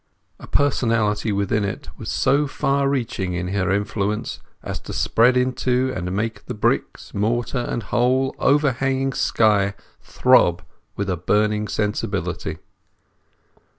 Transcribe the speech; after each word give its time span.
A 0.39 0.47
personality 0.47 1.31
within 1.31 1.63
it 1.63 1.87
was 1.95 2.09
so 2.09 2.47
far 2.47 2.89
reaching 2.89 3.33
in 3.35 3.49
her 3.49 3.69
influence 3.69 4.39
as 4.63 4.79
to 4.79 4.93
spread 4.93 5.37
into 5.37 5.93
and 5.95 6.11
make 6.11 6.43
the 6.47 6.55
bricks, 6.55 7.13
mortar, 7.13 7.59
and 7.69 7.83
whole 7.83 8.35
overhanging 8.39 9.13
sky 9.13 9.75
throb 10.01 10.63
with 10.95 11.07
a 11.07 11.17
burning 11.17 11.67
sensibility. 11.67 12.57